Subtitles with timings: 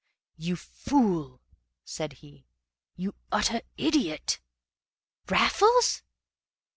[0.37, 1.43] "You fool!"
[1.85, 2.47] said he.
[2.95, 4.39] "You utter idiot!"
[5.29, 6.01] "Raffles!"